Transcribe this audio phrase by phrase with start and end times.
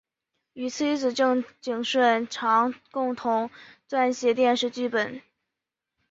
[0.53, 3.51] 与妻子郑景顺常共同
[3.87, 5.21] 撰写电视剧剧本。